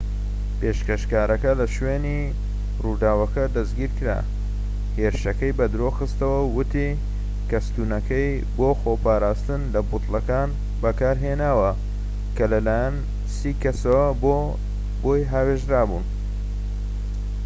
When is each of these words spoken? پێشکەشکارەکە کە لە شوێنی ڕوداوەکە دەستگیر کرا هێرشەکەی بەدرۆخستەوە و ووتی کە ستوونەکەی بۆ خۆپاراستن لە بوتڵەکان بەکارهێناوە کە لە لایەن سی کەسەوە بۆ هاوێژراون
پێشکەشکارەکە 0.59 1.51
کە 1.53 1.57
لە 1.59 1.65
شوێنی 1.75 2.21
ڕوداوەکە 2.83 3.43
دەستگیر 3.55 3.91
کرا 3.97 4.19
هێرشەکەی 4.97 5.57
بەدرۆخستەوە 5.59 6.39
و 6.41 6.51
ووتی 6.55 6.89
کە 7.49 7.57
ستوونەکەی 7.67 8.31
بۆ 8.57 8.69
خۆپاراستن 8.81 9.61
لە 9.73 9.81
بوتڵەکان 9.89 10.49
بەکارهێناوە 10.81 11.71
کە 12.35 12.45
لە 12.51 12.59
لایەن 12.67 12.95
سی 13.35 13.51
کەسەوە 13.63 14.07
بۆ 15.03 15.13
هاوێژراون 15.31 16.05